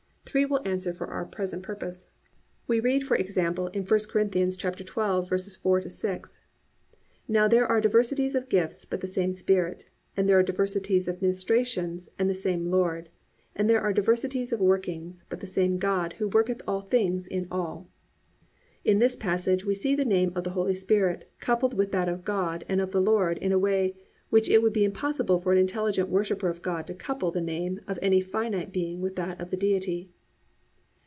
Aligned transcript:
Three 0.23 0.45
will 0.45 0.65
answer 0.65 0.93
for 0.93 1.07
our 1.07 1.25
present 1.25 1.61
purpose. 1.61 2.09
(1) 2.67 2.77
We 2.77 2.79
read, 2.79 3.03
for 3.05 3.17
example, 3.17 3.67
in 3.67 3.81
I 3.83 3.97
Corinthians 4.07 4.55
12:4 4.55 5.91
6: 5.91 6.41
+"Now 7.27 7.49
there 7.49 7.67
are 7.67 7.81
diversities 7.81 8.33
of 8.33 8.47
gifts, 8.47 8.85
but 8.85 9.01
the 9.01 9.07
same 9.07 9.33
Spirit. 9.33 9.89
And 10.15 10.29
there 10.29 10.39
are 10.39 10.43
diversities 10.43 11.09
of 11.09 11.21
ministrations, 11.21 12.07
and 12.17 12.29
the 12.29 12.33
same 12.33 12.67
Lord. 12.71 13.09
And 13.57 13.69
there 13.69 13.81
are 13.81 13.91
diversities 13.91 14.53
of 14.53 14.61
workings, 14.61 15.25
but 15.27 15.41
the 15.41 15.47
same 15.47 15.77
God, 15.77 16.13
who 16.13 16.29
worketh 16.29 16.61
all 16.65 16.79
things 16.79 17.27
in 17.27 17.45
all."+ 17.51 17.89
In 18.85 18.99
this 18.99 19.17
passage 19.17 19.65
we 19.65 19.75
see 19.75 19.95
the 19.95 20.05
name 20.05 20.31
of 20.33 20.45
the 20.45 20.51
Holy 20.51 20.75
Spirit 20.75 21.29
coupled 21.41 21.73
with 21.73 21.91
that 21.91 22.07
of 22.07 22.23
God 22.23 22.63
and 22.69 22.79
of 22.79 22.93
the 22.93 23.01
Lord 23.01 23.37
in 23.39 23.51
a 23.51 23.59
way 23.59 23.87
in 23.87 23.93
which 24.29 24.47
it 24.47 24.61
would 24.61 24.71
be 24.71 24.85
impossible 24.85 25.41
for 25.41 25.51
an 25.51 25.57
intelligent 25.57 26.07
worshipper 26.07 26.47
of 26.47 26.61
God 26.61 26.87
to 26.87 26.93
couple 26.93 27.31
the 27.31 27.41
name 27.41 27.81
of 27.85 27.99
any 28.01 28.21
finite 28.21 28.71
being 28.71 29.01
with 29.01 29.17
that 29.17 29.41
of 29.41 29.49
the 29.49 29.57
Deity. 29.57 30.09